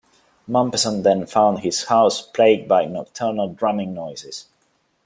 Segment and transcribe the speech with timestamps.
[0.49, 4.47] Mompesson then found his house plagued by nocturnal drumming noises.